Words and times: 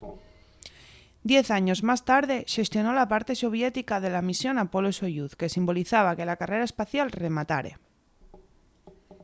diez 1.31 1.47
años 1.59 1.79
más 1.89 2.01
tarde 2.11 2.37
xestionó 2.53 2.91
la 2.95 3.09
parte 3.13 3.33
soviética 3.43 3.95
de 4.03 4.09
la 4.15 4.25
misión 4.29 4.55
apolo-soyuz 4.57 5.31
que 5.39 5.53
simbolizaba 5.55 6.15
que 6.17 6.27
la 6.29 6.39
carrera 6.41 6.69
espacial 6.69 7.07
rematare 7.23 7.71